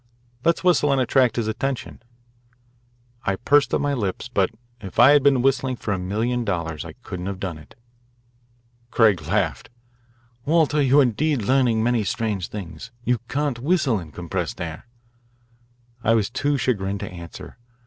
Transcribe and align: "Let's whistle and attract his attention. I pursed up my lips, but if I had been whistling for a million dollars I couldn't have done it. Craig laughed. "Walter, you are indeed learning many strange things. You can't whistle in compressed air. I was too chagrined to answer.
"Let's 0.43 0.63
whistle 0.63 0.91
and 0.91 0.99
attract 0.99 1.35
his 1.35 1.47
attention. 1.47 2.01
I 3.23 3.35
pursed 3.35 3.71
up 3.71 3.81
my 3.81 3.93
lips, 3.93 4.29
but 4.29 4.49
if 4.79 4.97
I 4.97 5.11
had 5.11 5.21
been 5.21 5.43
whistling 5.43 5.75
for 5.75 5.93
a 5.93 5.99
million 5.99 6.43
dollars 6.43 6.83
I 6.83 6.93
couldn't 7.03 7.27
have 7.27 7.39
done 7.39 7.59
it. 7.59 7.75
Craig 8.89 9.21
laughed. 9.21 9.69
"Walter, 10.43 10.81
you 10.81 11.01
are 11.01 11.03
indeed 11.03 11.43
learning 11.43 11.83
many 11.83 12.03
strange 12.03 12.47
things. 12.47 12.89
You 13.03 13.19
can't 13.29 13.59
whistle 13.59 13.99
in 13.99 14.11
compressed 14.11 14.59
air. 14.59 14.87
I 16.03 16.15
was 16.15 16.31
too 16.31 16.57
chagrined 16.57 17.01
to 17.01 17.11
answer. 17.11 17.59